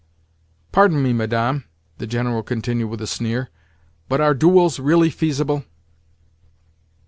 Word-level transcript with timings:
"Pardon 0.71 1.03
me, 1.03 1.13
Madame," 1.13 1.65
the 1.99 2.07
General 2.07 2.41
continued 2.41 2.87
with 2.89 3.01
a 3.03 3.05
sneer, 3.05 3.51
"but 4.09 4.19
are 4.19 4.33
duels 4.33 4.79
really 4.79 5.11
feasible?" 5.11 5.63